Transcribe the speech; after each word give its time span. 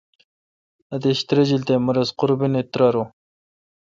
اتیش 0.95 1.19
تریجیل 1.27 1.61
تے 1.67 1.75
مہ 1.85 1.91
رس 1.95 2.09
قربینی 2.19 2.61
تہ 2.65 2.69
تریارون۔ 2.71 3.07